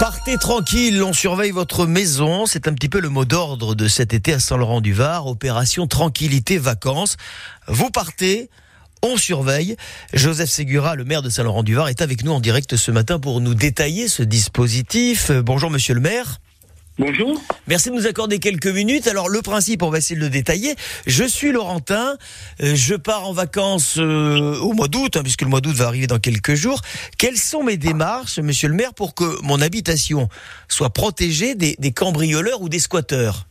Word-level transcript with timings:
Partez 0.00 0.38
tranquille, 0.38 1.02
on 1.02 1.12
surveille 1.12 1.50
votre 1.50 1.84
maison. 1.84 2.46
C'est 2.46 2.66
un 2.68 2.72
petit 2.72 2.88
peu 2.88 3.00
le 3.00 3.10
mot 3.10 3.26
d'ordre 3.26 3.74
de 3.74 3.86
cet 3.86 4.14
été 4.14 4.32
à 4.32 4.40
Saint-Laurent-du-Var. 4.40 5.26
Opération 5.26 5.86
Tranquillité 5.86 6.56
Vacances. 6.56 7.18
Vous 7.68 7.90
partez, 7.90 8.48
on 9.02 9.18
surveille. 9.18 9.76
Joseph 10.14 10.48
Segura, 10.48 10.96
le 10.96 11.04
maire 11.04 11.20
de 11.20 11.28
Saint-Laurent-du-Var, 11.28 11.90
est 11.90 12.00
avec 12.00 12.24
nous 12.24 12.32
en 12.32 12.40
direct 12.40 12.76
ce 12.76 12.90
matin 12.90 13.18
pour 13.18 13.42
nous 13.42 13.52
détailler 13.52 14.08
ce 14.08 14.22
dispositif. 14.22 15.30
Bonjour 15.32 15.70
monsieur 15.70 15.92
le 15.92 16.00
maire. 16.00 16.40
Bonjour. 17.00 17.40
Merci 17.66 17.88
de 17.88 17.94
nous 17.94 18.06
accorder 18.06 18.40
quelques 18.40 18.66
minutes. 18.66 19.06
Alors 19.06 19.30
le 19.30 19.40
principe, 19.40 19.82
on 19.82 19.88
va 19.88 19.96
essayer 19.96 20.20
de 20.20 20.24
le 20.24 20.28
détailler. 20.28 20.74
Je 21.06 21.24
suis 21.24 21.50
Laurentin, 21.50 22.18
euh, 22.62 22.74
je 22.74 22.94
pars 22.94 23.26
en 23.26 23.32
vacances 23.32 23.96
euh, 23.98 24.58
au 24.58 24.74
mois 24.74 24.86
d'août, 24.86 25.16
hein, 25.16 25.22
puisque 25.22 25.40
le 25.40 25.48
mois 25.48 25.62
d'août 25.62 25.74
va 25.74 25.86
arriver 25.86 26.06
dans 26.06 26.18
quelques 26.18 26.56
jours. 26.56 26.82
Quelles 27.16 27.38
sont 27.38 27.62
mes 27.62 27.78
démarches, 27.78 28.38
monsieur 28.38 28.68
le 28.68 28.74
maire, 28.74 28.92
pour 28.92 29.14
que 29.14 29.42
mon 29.42 29.62
habitation 29.62 30.28
soit 30.68 30.90
protégée 30.90 31.54
des, 31.54 31.92
cambrioleurs 31.92 32.60
ou 32.60 32.68
des 32.68 32.78
squatteurs? 32.78 33.46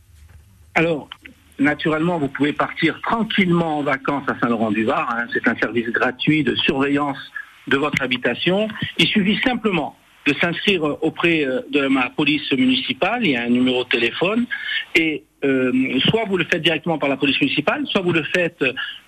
Alors, 0.76 1.10
naturellement, 1.58 2.20
vous 2.20 2.28
pouvez 2.28 2.52
partir 2.52 3.00
tranquillement 3.02 3.78
en 3.78 3.82
vacances 3.82 4.28
à 4.28 4.38
Saint-Laurent-du-Var. 4.38 5.10
Hein. 5.10 5.26
C'est 5.32 5.48
un 5.48 5.56
service 5.56 5.88
gratuit 5.88 6.44
de 6.44 6.54
surveillance 6.54 7.18
de 7.66 7.76
votre 7.76 8.00
habitation. 8.00 8.68
Il 8.96 9.08
suffit 9.08 9.40
simplement 9.42 9.96
de 10.26 10.34
s'inscrire 10.40 10.82
auprès 11.02 11.44
euh, 11.44 11.60
de 11.70 11.86
ma 11.86 12.10
police 12.10 12.50
municipale, 12.52 13.24
il 13.24 13.32
y 13.32 13.36
a 13.36 13.42
un 13.42 13.48
numéro 13.48 13.84
de 13.84 13.88
téléphone, 13.88 14.46
et 14.94 15.24
euh, 15.44 15.98
soit 16.08 16.24
vous 16.26 16.36
le 16.36 16.44
faites 16.44 16.62
directement 16.62 16.98
par 16.98 17.08
la 17.08 17.16
police 17.16 17.40
municipale, 17.40 17.86
soit 17.86 18.02
vous 18.02 18.12
le 18.12 18.22
faites 18.22 18.64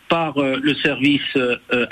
par 0.09 0.39
euh, 0.39 0.59
le 0.63 0.75
service 0.77 1.21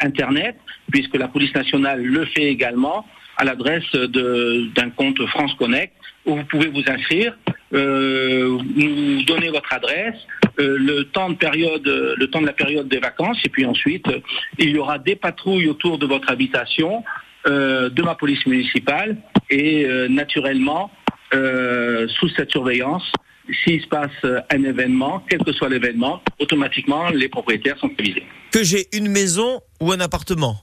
Internet, 0.01 0.57
puisque 0.91 1.17
la 1.17 1.29
police 1.29 1.55
nationale 1.55 2.03
le 2.03 2.25
fait 2.27 2.45
également, 2.45 3.07
à 3.37 3.45
l'adresse 3.45 3.91
d'un 3.93 4.91
compte 4.91 5.25
France 5.27 5.55
Connect, 5.55 5.95
où 6.27 6.37
vous 6.37 6.45
pouvez 6.45 6.69
vous 6.69 6.83
inscrire, 6.87 7.37
nous 7.73 9.23
donner 9.23 9.49
votre 9.49 9.73
adresse, 9.73 10.17
le 10.59 11.05
temps 11.05 11.31
de 11.31 11.37
période, 11.37 11.87
le 11.87 12.27
temps 12.27 12.43
de 12.43 12.47
la 12.47 12.53
période 12.53 12.89
des 12.89 12.99
vacances, 12.99 13.39
et 13.45 13.49
puis 13.49 13.65
ensuite 13.65 14.05
il 14.59 14.71
y 14.71 14.79
aura 14.79 14.99
des 14.99 15.17
patrouilles 15.17 15.69
autour 15.69 15.97
de 15.97 16.05
votre 16.05 16.31
habitation 16.31 17.03
euh, 17.03 17.30
de 17.47 18.03
ma 18.03 18.15
police 18.15 18.45
municipale 18.47 19.17
et 19.51 19.85
euh, 19.85 20.09
naturellement, 20.09 20.91
euh, 21.35 22.07
sous 22.09 22.29
cette 22.31 22.51
surveillance, 22.51 23.13
s'il 23.65 23.83
se 23.83 23.89
passe 23.89 24.11
un 24.25 24.63
événement, 24.63 25.25
quel 25.29 25.43
que 25.43 25.53
soit 25.53 25.69
l'événement, 25.69 26.23
automatiquement 26.39 27.11
les 27.11 27.29
propriétaires 27.29 27.79
sont 27.79 27.91
avisés. 27.99 28.25
Que 28.53 28.63
j'ai 28.63 28.87
une 28.93 29.09
maison 29.09 29.61
ou 29.81 29.91
un 29.93 30.01
appartement? 30.01 30.57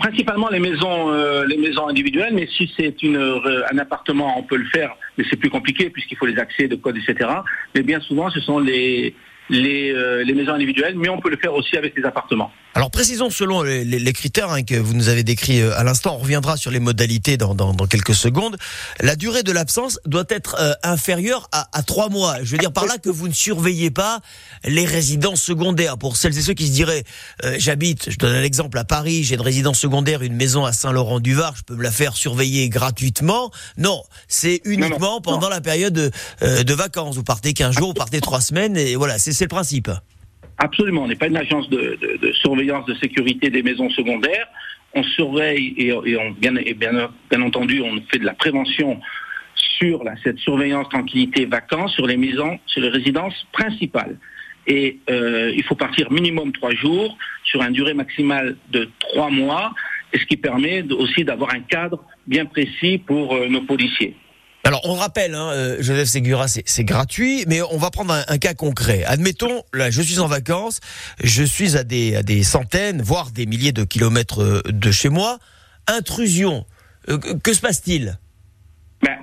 Principalement 0.00 0.48
les 0.48 0.58
maisons, 0.58 1.12
les 1.46 1.56
maisons 1.56 1.86
individuelles, 1.86 2.34
mais 2.34 2.48
si 2.48 2.68
c'est 2.76 2.96
un 3.04 3.78
appartement, 3.78 4.36
on 4.36 4.42
peut 4.42 4.56
le 4.56 4.66
faire, 4.66 4.96
mais 5.16 5.24
c'est 5.30 5.36
plus 5.36 5.50
compliqué 5.50 5.90
puisqu'il 5.90 6.16
faut 6.16 6.26
les 6.26 6.38
accès 6.40 6.66
de 6.66 6.74
code, 6.74 6.96
etc. 6.96 7.30
Mais 7.76 7.82
bien 7.82 8.00
souvent, 8.00 8.30
ce 8.30 8.40
sont 8.40 8.58
les, 8.58 9.14
les, 9.50 10.34
maisons 10.34 10.52
individuelles, 10.52 10.94
mais 10.96 11.08
on 11.08 11.20
peut 11.20 11.30
le 11.30 11.36
faire 11.36 11.54
aussi 11.54 11.76
avec 11.76 11.96
les 11.96 12.04
appartements. 12.04 12.50
Alors 12.76 12.90
précisons 12.90 13.30
selon 13.30 13.62
les, 13.62 14.12
critères 14.12 14.50
hein, 14.50 14.64
que 14.64 14.74
vous 14.74 14.94
nous 14.94 15.08
avez 15.08 15.22
décrits 15.22 15.60
euh, 15.60 15.78
à 15.78 15.84
l'instant, 15.84 16.16
on 16.16 16.18
reviendra 16.18 16.56
sur 16.56 16.72
les 16.72 16.80
modalités 16.80 17.36
dans, 17.36 17.54
quelques 17.86 18.14
secondes. 18.14 18.56
La 19.00 19.14
durée 19.14 19.44
de 19.44 19.52
l'absence 19.52 20.00
doit 20.06 20.24
être 20.28 20.56
euh, 20.58 20.72
inférieure 20.82 21.48
à, 21.52 21.82
trois 21.84 22.08
mois. 22.08 22.42
Je 22.42 22.50
veux 22.50 22.58
dire 22.58 22.72
par 22.72 22.86
là 22.86 22.98
que 22.98 23.10
vous 23.10 23.28
ne 23.28 23.32
surveillez 23.32 23.92
pas 23.92 24.20
les 24.64 24.86
résidences 24.86 25.40
secondaires. 25.40 25.98
Pour 25.98 26.16
celles 26.16 26.36
et 26.36 26.42
ceux 26.42 26.54
qui 26.54 26.66
se 26.66 26.72
diraient, 26.72 27.04
euh, 27.44 27.54
j'habite, 27.58 28.10
je 28.10 28.16
donne 28.16 28.34
un 28.34 28.42
exemple 28.42 28.76
à 28.78 28.84
Paris, 28.84 29.22
j'ai 29.22 29.36
une 29.36 29.40
résidence 29.40 29.78
secondaire, 29.78 30.22
une 30.22 30.34
maison 30.34 30.64
à 30.64 30.72
Saint-Laurent-du-Var, 30.72 31.54
je 31.56 31.62
peux 31.62 31.76
me 31.76 31.82
la 31.82 31.92
faire 31.92 32.16
surveiller 32.16 32.68
gratuitement. 32.70 33.52
Non, 33.76 34.02
c'est 34.26 34.60
uniquement 34.64 35.20
pendant 35.20 35.48
la 35.48 35.60
période 35.60 35.94
de, 35.94 36.74
vacances. 36.74 37.14
Vous 37.14 37.22
partez 37.22 37.54
15 37.54 37.76
jours, 37.76 37.88
vous 37.88 37.94
partez 37.94 38.20
trois 38.20 38.40
semaines, 38.40 38.76
et 38.76 38.96
voilà, 38.96 39.18
c'est 39.18 39.33
le 39.42 39.48
principe. 39.48 39.90
Absolument, 40.58 41.02
on 41.02 41.08
n'est 41.08 41.16
pas 41.16 41.26
une 41.26 41.36
agence 41.36 41.68
de, 41.68 41.98
surveillance 42.40 42.86
de 42.86 42.94
sécurité 42.94 43.50
des 43.50 43.62
maisons 43.62 43.90
secondaires. 43.90 44.46
On 44.94 45.02
surveille 45.02 45.74
et, 45.76 45.92
bien, 46.38 47.42
entendu, 47.42 47.82
on 47.82 48.00
fait 48.10 48.18
de 48.18 48.24
la 48.24 48.34
prévention 48.34 49.00
sur 49.56 50.04
cette 50.22 50.38
surveillance 50.38 50.88
tranquillité 50.88 51.46
vacances 51.46 51.92
sur 51.94 52.06
les 52.06 52.16
maisons, 52.16 52.58
sur 52.66 52.80
les 52.80 52.90
résidences 52.90 53.34
principales. 53.52 54.16
Et 54.66 54.98
euh, 55.10 55.52
il 55.54 55.62
faut 55.64 55.74
partir 55.74 56.10
minimum 56.12 56.52
trois 56.52 56.74
jours 56.74 57.18
sur 57.44 57.60
une 57.62 57.72
durée 57.72 57.94
maximale 57.94 58.56
de 58.70 58.88
trois 58.98 59.30
mois, 59.30 59.72
ce 60.14 60.24
qui 60.24 60.36
permet 60.36 60.82
aussi 60.92 61.24
d'avoir 61.24 61.52
un 61.52 61.60
cadre 61.60 62.02
bien 62.26 62.46
précis 62.46 62.98
pour 62.98 63.34
euh, 63.34 63.48
nos 63.48 63.62
policiers. 63.62 64.16
Alors, 64.66 64.80
on 64.84 64.94
rappelle, 64.94 65.34
hein, 65.34 65.50
euh, 65.52 65.76
Joseph 65.80 66.08
Segura, 66.08 66.48
c'est 66.48 66.84
gratuit, 66.84 67.44
mais 67.46 67.60
on 67.60 67.76
va 67.76 67.90
prendre 67.90 68.14
un, 68.26 68.38
cas 68.38 68.54
concret. 68.54 69.04
Admettons, 69.04 69.62
là, 69.74 69.90
je 69.90 70.00
suis 70.00 70.20
en 70.20 70.26
vacances, 70.26 70.80
je 71.22 71.44
suis 71.44 71.76
à 71.76 71.84
des, 71.84 72.16
à 72.16 72.22
des 72.22 72.42
centaines, 72.42 73.02
voire 73.02 73.30
des 73.30 73.44
milliers 73.44 73.72
de 73.72 73.84
kilomètres 73.84 74.42
euh, 74.42 74.62
de 74.66 74.90
chez 74.90 75.10
moi. 75.10 75.38
Intrusion, 75.86 76.64
euh, 77.10 77.18
que 77.18 77.52
se 77.52 77.60
passe-t-il? 77.60 78.18
Ben, 79.02 79.18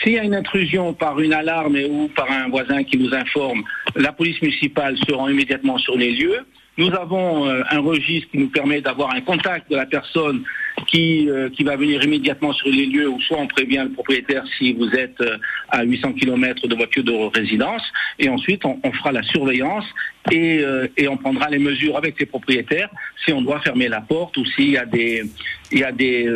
S'il 0.00 0.12
y 0.12 0.18
a 0.20 0.22
une 0.22 0.36
intrusion 0.36 0.94
par 0.94 1.18
une 1.18 1.32
alarme 1.32 1.76
ou 1.90 2.08
par 2.14 2.30
un 2.30 2.48
voisin 2.48 2.84
qui 2.84 2.98
nous 2.98 3.12
informe, 3.12 3.64
la 3.96 4.12
police 4.12 4.40
municipale 4.40 4.96
se 5.08 5.12
rend 5.12 5.28
immédiatement 5.28 5.78
sur 5.78 5.96
les 5.96 6.12
lieux. 6.12 6.46
Nous 6.76 6.94
avons 6.94 7.50
un 7.50 7.80
registre 7.80 8.30
qui 8.30 8.38
nous 8.38 8.50
permet 8.50 8.80
d'avoir 8.80 9.12
un 9.12 9.20
contact 9.20 9.68
de 9.68 9.74
la 9.74 9.86
personne 9.86 10.44
qui, 10.86 11.28
euh, 11.28 11.50
qui 11.50 11.64
va 11.64 11.76
venir 11.76 12.02
immédiatement 12.02 12.52
sur 12.52 12.68
les 12.68 12.86
lieux 12.86 13.08
où 13.08 13.20
soit 13.20 13.38
on 13.38 13.46
prévient 13.46 13.84
le 13.84 13.92
propriétaire 13.92 14.44
si 14.58 14.72
vous 14.72 14.88
êtes 14.90 15.20
euh, 15.20 15.38
à 15.68 15.82
800 15.82 16.12
km 16.14 16.68
de 16.68 16.74
voiture 16.74 17.04
de 17.04 17.12
résidence 17.36 17.82
et 18.18 18.28
ensuite 18.28 18.64
on, 18.64 18.92
fera 18.92 19.12
la 19.12 19.22
surveillance 19.24 19.84
et, 20.30 20.60
euh, 20.60 20.86
et, 20.96 21.08
on 21.08 21.16
prendra 21.16 21.48
les 21.48 21.58
mesures 21.58 21.96
avec 21.96 22.18
les 22.20 22.26
propriétaires 22.26 22.90
si 23.24 23.32
on 23.32 23.42
doit 23.42 23.60
fermer 23.60 23.88
la 23.88 24.00
porte 24.00 24.36
ou 24.36 24.44
s'il 24.44 24.70
y 24.70 24.78
a 24.78 24.86
des 24.86 25.24
il 25.70 25.80
y 25.80 25.84
a 25.84 25.92
des 25.92 26.28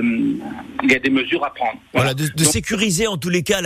il 0.82 0.90
y 0.90 0.94
a 0.94 0.98
des 0.98 1.10
mesures 1.10 1.44
à 1.44 1.52
prendre. 1.54 1.78
Voilà, 1.94 2.14
de, 2.14 2.28
de 2.28 2.44
sécuriser 2.44 3.06
en 3.06 3.16
tous 3.16 3.30
les 3.30 3.42
cas 3.42 3.60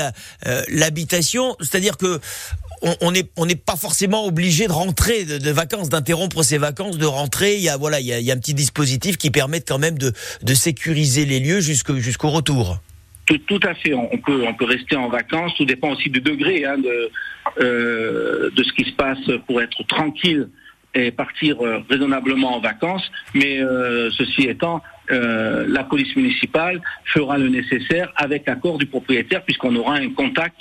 l'habitation, 0.69 1.56
c'est-à-dire 1.60 1.97
que 1.97 2.20
on 2.82 3.10
n'est 3.10 3.56
pas 3.56 3.76
forcément 3.76 4.26
obligé 4.26 4.66
de 4.66 4.72
rentrer 4.72 5.25
de, 5.25 5.50
vacances, 5.50 5.88
d'interrompre 5.88 6.42
ses 6.42 6.59
vacances, 6.59 6.98
de 6.98 7.06
rentrer. 7.06 7.56
Il 7.56 7.62
y 7.62 7.69
a 7.69 7.76
voilà, 7.76 8.00
il 8.00 8.06
y 8.06 8.31
a, 8.31 8.34
un 8.34 8.38
petit 8.38 8.54
dispositif 8.54 9.16
qui 9.16 9.31
permet 9.31 9.60
quand 9.60 9.78
même 9.78 9.98
de, 9.98 10.12
sécuriser 10.54 11.25
les 11.25 11.41
lieux 11.41 11.60
jusqu'au 11.60 12.31
retour. 12.31 12.78
Tout, 13.26 13.60
à 13.65 13.75
fait. 13.75 13.92
On 13.92 14.19
peut, 14.19 14.65
rester 14.65 14.97
en 14.97 15.09
vacances. 15.09 15.53
Tout 15.56 15.65
dépend 15.65 15.91
aussi 15.91 16.10
du 16.10 16.20
degré 16.20 16.65
hein, 16.65 16.78
de, 16.78 17.10
euh, 17.60 18.50
de 18.50 18.62
ce 18.62 18.72
qui 18.72 18.84
se 18.84 18.94
passe 18.94 19.19
pour 19.47 19.60
être 19.60 19.82
tranquille 19.88 20.48
et 20.94 21.10
partir 21.10 21.60
euh, 21.60 21.82
raisonnablement 21.91 22.56
en 22.56 22.60
vacances. 22.60 23.10
Mais 23.34 23.60
euh, 23.60 24.10
ceci 24.12 24.42
étant, 24.42 24.82
la 25.09 25.84
police 25.84 26.15
municipale 26.16 26.81
fera 27.04 27.38
le 27.38 27.48
nécessaire 27.48 28.12
avec 28.16 28.48
accord 28.48 28.78
du 28.78 28.86
propriétaire 28.86 29.44
puisqu'on 29.44 29.75
aura 29.76 29.94
un 29.94 30.10
contact 30.10 30.56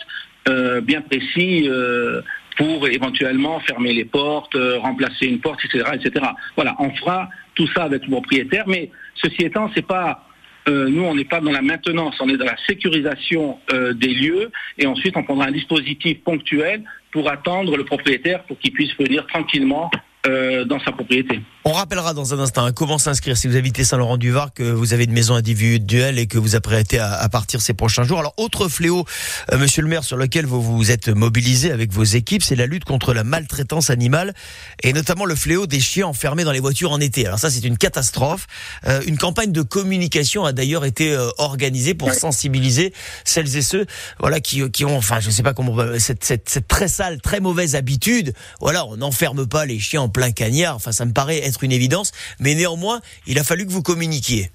bien 0.81 1.01
précis 1.01 1.67
euh, 1.67 2.22
pour 2.57 2.88
éventuellement 2.88 3.59
fermer 3.61 3.94
les 3.94 4.06
portes, 4.06 4.56
euh, 4.56 4.78
remplacer 4.79 5.25
une 5.25 5.39
porte, 5.39 5.59
etc., 5.66 5.83
etc. 5.94 6.25
Voilà, 6.56 6.75
on 6.79 6.91
fera 6.91 7.29
tout 7.56 7.67
ça 7.67 7.83
avec 7.83 8.03
le 8.03 8.11
propriétaire, 8.11 8.66
mais 8.67 8.91
ceci 9.16 9.44
étant, 9.44 9.69
c'est 9.75 9.85
pas 9.85 10.22
nous, 10.67 11.03
on 11.03 11.13
n'est 11.13 11.25
pas 11.25 11.41
dans 11.41 11.51
la 11.51 11.61
maintenance, 11.61 12.16
on 12.19 12.28
est 12.28 12.38
dans 12.38 12.45
la 12.45 12.57
sécurisation 12.66 13.59
des 13.94 14.16
lieux, 14.16 14.51
et 14.79 14.88
ensuite 14.88 15.16
on 15.16 15.22
prendra 15.22 15.45
un 15.45 15.51
dispositif 15.51 16.23
ponctuel 16.23 16.81
pour 17.11 17.29
attendre 17.29 17.78
le 17.78 17.85
propriétaire 17.85 18.44
pour 18.44 18.57
qu'il 18.57 18.73
puisse 18.73 18.94
venir 18.97 19.28
tranquillement 19.28 19.91
euh, 20.28 20.66
dans 20.66 20.79
sa 20.79 20.91
propriété. 20.91 21.39
On 21.67 21.71
rappellera 21.71 22.13
dans 22.13 22.31
un 22.31 22.37
instant 22.37 22.63
hein, 22.63 22.73
comment 22.73 22.99
s'inscrire 22.99 23.35
si 23.35 23.47
vous 23.47 23.55
habitez 23.55 23.83
Saint-Laurent-du-Var, 23.83 24.53
que 24.53 24.61
vous 24.61 24.93
avez 24.93 25.05
une 25.05 25.11
maison 25.11 25.33
individuelle 25.33 26.19
et 26.19 26.27
que 26.27 26.37
vous 26.37 26.55
apprêtez 26.55 26.99
à, 26.99 27.13
à 27.13 27.27
partir 27.27 27.59
ces 27.59 27.73
prochains 27.73 28.03
jours. 28.03 28.19
Alors, 28.19 28.35
autre 28.37 28.67
fléau, 28.67 29.03
euh, 29.51 29.57
monsieur 29.57 29.81
le 29.81 29.87
maire, 29.87 30.03
sur 30.03 30.16
lequel 30.16 30.45
vous 30.45 30.61
vous 30.61 30.91
êtes 30.91 31.09
mobilisé 31.09 31.72
avec 31.72 31.91
vos 31.91 32.03
équipes, 32.03 32.43
c'est 32.43 32.55
la 32.55 32.67
lutte 32.67 32.84
contre 32.84 33.16
la 33.16 33.23
maltraitance 33.23 33.90
animale 33.90 34.35
et 34.84 34.93
notamment 34.93 35.25
le 35.25 35.34
fléau 35.34 35.66
des 35.66 35.79
chiens 35.79 36.05
enfermés 36.05 36.43
dans 36.43 36.51
les 36.51 36.59
voitures 36.59 36.91
en 36.91 36.99
été. 36.99 37.25
Alors 37.25 37.40
ça, 37.40 37.49
c'est 37.49 37.66
une 37.66 37.79
catastrophe. 37.79 38.45
Euh, 38.85 39.01
une 39.07 39.17
campagne 39.17 39.51
de 39.51 39.63
communication 39.63 40.45
a 40.45 40.53
d'ailleurs 40.53 40.85
été 40.85 41.17
organisée 41.40 41.95
pour 41.95 42.13
sensibiliser 42.13 42.93
celles 43.23 43.57
et 43.57 43.63
ceux 43.63 43.87
voilà, 44.19 44.40
qui, 44.40 44.69
qui 44.69 44.85
ont, 44.85 44.97
enfin, 44.97 45.19
je 45.19 45.31
sais 45.31 45.41
pas 45.41 45.55
comment, 45.55 45.75
cette, 45.97 46.25
cette, 46.25 46.47
cette 46.47 46.67
très 46.67 46.87
sale, 46.87 47.22
très 47.22 47.40
mauvaise 47.40 47.73
habitude. 47.73 48.35
Voilà, 48.61 48.85
on 48.85 48.97
n'enferme 48.97 49.47
pas 49.47 49.66
les 49.66 49.79
chiens 49.79 50.03
en 50.03 50.09
plein 50.09 50.29
cagnard. 50.29 50.75
Enfin, 50.75 50.91
ça 50.91 51.05
me 51.05 51.11
paraît 51.11 51.40
être 51.40 51.54
une 51.63 51.72
évidence. 51.72 52.11
Mais 52.40 52.55
néanmoins, 52.55 53.02
il 53.28 53.40
a 53.40 53.43
fallu 53.43 53.66
que 53.66 53.72
vous 53.72 53.84
communiquiez. 53.84 54.49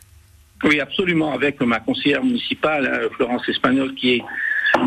Oui, 0.64 0.80
absolument. 0.80 1.32
Avec 1.32 1.60
ma 1.60 1.80
conseillère 1.80 2.22
municipale, 2.22 2.86
euh, 2.86 3.08
Florence 3.16 3.48
Espagnol, 3.48 3.94
qui 3.94 4.16
est 4.16 4.22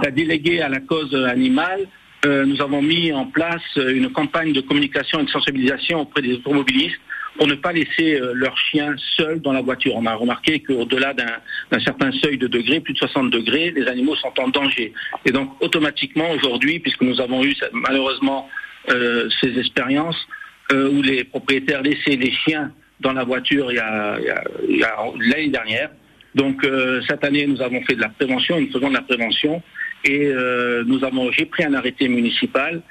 la 0.04 0.12
déléguée 0.12 0.62
à 0.62 0.70
la 0.70 0.80
cause 0.80 1.14
animale, 1.16 1.88
euh, 2.26 2.46
nous 2.46 2.62
avons 2.62 2.82
mis 2.82 3.12
en 3.12 3.26
place 3.26 3.62
une 3.76 4.10
campagne 4.12 4.54
de 4.54 4.62
communication 4.62 5.20
et 5.20 5.26
de 5.26 5.30
sensibilisation 5.30 6.02
auprès 6.02 6.22
des 6.22 6.34
automobilistes 6.34 7.00
pour 7.38 7.48
ne 7.48 7.56
pas 7.56 7.74
laisser 7.74 8.14
euh, 8.14 8.34
leurs 8.34 8.58
chiens 8.58 8.96
seuls 9.18 9.42
dans 9.42 9.54
la 9.54 9.62
voiture. 9.62 9.96
On 9.96 10.06
a 10.06 10.14
remarqué 10.14 10.60
qu'au-delà 10.60 11.14
d'un 11.14 11.80
certain 11.80 12.12
seuil 12.12 12.38
de 12.38 12.48
degrés, 12.48 12.80
plus 12.80 12.94
de 12.94 13.00
60 13.00 13.32
degrés, 13.32 13.72
les 13.72 13.88
animaux 13.88 14.16
sont 14.16 14.34
en 14.40 14.50
danger. 14.50 14.94
Et 15.26 15.32
donc 15.32 15.52
automatiquement 15.62 16.32
aujourd'hui, 16.32 16.80
puisque 16.80 17.02
nous 17.02 17.20
avons 17.20 17.44
eu 17.44 17.56
malheureusement 17.74 18.50
euh, 18.90 19.30
ces 19.42 19.58
expériences 19.58 20.18
euh, 20.72 20.90
où 20.92 21.02
les 21.02 21.24
propriétaires 21.24 21.82
laissaient 21.82 22.16
les 22.16 22.32
chiens 22.32 22.72
dans 23.00 23.14
la 23.14 23.24
voiture 23.24 23.72
il 23.72 23.76
y 23.76 23.80
a, 23.80 24.18
l'année 25.20 25.50
dernière. 25.50 25.90
Donc 26.36 26.66
cette 27.08 27.24
année, 27.24 27.46
nous 27.46 27.62
avons 27.62 27.82
fait 27.84 27.96
de 27.96 28.02
la 28.02 28.10
prévention, 28.10 28.60
nous 28.60 28.72
faisons 28.72 28.90
de 28.90 28.94
la 28.94 29.02
prévention 29.02 29.62
et 30.04 30.32
nous 30.86 31.04
avons, 31.04 31.32
j'ai 31.32 31.46
pris 31.46 31.64
un 31.64 31.74
arrêté 31.74 32.08
municipal 32.08 32.82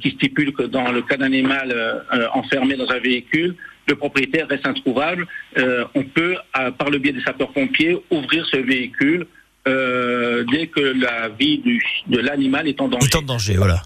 qui 0.00 0.12
stipule 0.12 0.52
que 0.54 0.62
dans 0.62 0.90
le 0.92 1.02
cas 1.02 1.16
d'animal 1.16 1.74
enfermé 2.32 2.76
dans 2.76 2.90
un 2.90 3.00
véhicule, 3.00 3.56
le 3.88 3.94
propriétaire 3.94 4.48
reste 4.48 4.66
introuvable, 4.66 5.26
euh, 5.58 5.84
on 5.94 6.02
peut, 6.02 6.36
par 6.78 6.90
le 6.90 6.98
biais 6.98 7.12
des 7.12 7.22
sapeurs-pompiers, 7.22 7.96
ouvrir 8.10 8.46
ce 8.46 8.56
véhicule 8.56 9.26
euh, 9.66 10.44
dès 10.50 10.68
que 10.68 10.80
la 10.80 11.28
vie 11.28 11.58
du, 11.58 11.82
de 12.08 12.18
l'animal 12.18 12.68
est 12.68 12.80
en 12.80 12.88
danger. 12.88 13.06
Est 13.06 13.16
en 13.16 13.22
danger, 13.22 13.56
voilà. 13.56 13.82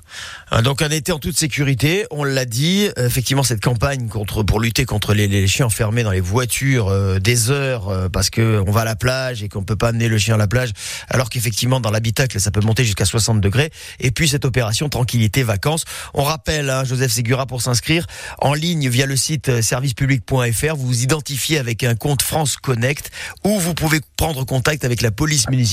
Euh, 0.52 0.60
donc 0.60 0.82
un 0.82 0.90
été 0.90 1.12
en 1.12 1.18
toute 1.18 1.36
sécurité, 1.38 2.06
on 2.10 2.24
l'a 2.24 2.44
dit. 2.44 2.88
Effectivement, 2.96 3.42
cette 3.42 3.62
campagne 3.62 4.08
contre 4.08 4.42
pour 4.42 4.60
lutter 4.60 4.84
contre 4.84 5.14
les, 5.14 5.26
les 5.26 5.46
chiens 5.46 5.66
enfermés 5.66 6.02
dans 6.02 6.10
les 6.10 6.20
voitures 6.20 6.88
euh, 6.88 7.18
des 7.18 7.50
heures 7.50 7.88
euh, 7.88 8.08
parce 8.08 8.28
que 8.28 8.62
on 8.66 8.70
va 8.70 8.82
à 8.82 8.84
la 8.84 8.96
plage 8.96 9.42
et 9.42 9.48
qu'on 9.48 9.62
peut 9.62 9.76
pas 9.76 9.88
amener 9.88 10.08
le 10.08 10.18
chien 10.18 10.34
à 10.34 10.38
la 10.38 10.48
plage, 10.48 10.70
alors 11.08 11.30
qu'effectivement 11.30 11.80
dans 11.80 11.90
l'habitacle 11.90 12.38
ça 12.40 12.50
peut 12.50 12.60
monter 12.60 12.84
jusqu'à 12.84 13.06
60 13.06 13.40
degrés. 13.40 13.70
Et 14.00 14.10
puis 14.10 14.28
cette 14.28 14.44
opération 14.44 14.88
tranquillité 14.88 15.42
vacances. 15.42 15.84
On 16.14 16.24
rappelle, 16.24 16.68
hein, 16.68 16.84
Joseph 16.84 17.12
Segura 17.12 17.46
pour 17.46 17.62
s'inscrire 17.62 18.06
en 18.38 18.52
ligne 18.52 18.88
via 18.88 19.06
le 19.06 19.16
site 19.16 19.62
servicepublic.fr. 19.62 20.76
Vous 20.76 20.86
vous 20.86 21.02
identifiez 21.02 21.58
avec 21.58 21.84
un 21.84 21.94
compte 21.94 22.22
France 22.22 22.56
Connect 22.56 23.10
ou 23.44 23.58
vous 23.58 23.74
pouvez 23.74 24.00
prendre 24.16 24.44
contact 24.44 24.84
avec 24.84 25.00
la 25.00 25.10
police 25.10 25.48
municipale 25.48 25.69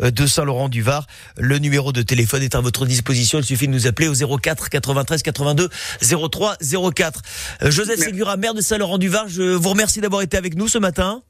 euh, 0.00 0.10
de 0.10 0.26
Saint-Laurent-du-Var. 0.26 1.06
Le 1.36 1.58
numéro 1.58 1.92
de 1.92 2.02
téléphone 2.02 2.42
est 2.42 2.54
à 2.54 2.60
votre 2.60 2.86
disposition. 2.86 3.38
Il 3.38 3.44
suffit 3.44 3.66
de 3.66 3.72
nous 3.72 3.86
appeler 3.86 4.08
au 4.08 4.38
04 4.38 4.68
93 4.68 5.22
82 5.22 5.68
03 6.30 6.56
04. 6.94 7.22
Joseph 7.62 8.00
Segura, 8.00 8.36
maire 8.36 8.54
de 8.54 8.60
Saint-Laurent-du-Var, 8.60 9.28
je 9.28 9.42
vous 9.42 9.68
remercie 9.68 10.00
d'avoir 10.00 10.22
été 10.22 10.36
avec 10.36 10.54
nous 10.54 10.68
ce 10.68 10.78
matin. 10.78 11.22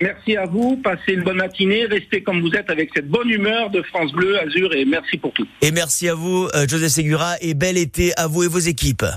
Merci 0.00 0.36
à 0.36 0.44
vous, 0.44 0.76
passez 0.82 1.12
une 1.12 1.22
bonne 1.22 1.36
matinée, 1.36 1.86
restez 1.86 2.22
comme 2.22 2.40
vous 2.40 2.50
êtes 2.54 2.68
avec 2.68 2.90
cette 2.94 3.08
bonne 3.08 3.28
humeur 3.28 3.70
de 3.70 3.80
France 3.82 4.10
Bleu, 4.12 4.38
Azur 4.40 4.74
et 4.74 4.84
merci 4.84 5.16
pour 5.16 5.32
tout. 5.32 5.46
Et 5.62 5.70
merci 5.70 6.08
à 6.08 6.14
vous, 6.14 6.48
euh, 6.54 6.66
Joseph 6.68 6.90
Segura, 6.90 7.36
et 7.40 7.54
bel 7.54 7.78
été 7.78 8.12
à 8.16 8.26
vous 8.26 8.42
et 8.42 8.48
vos 8.48 8.58
équipes. 8.58 9.04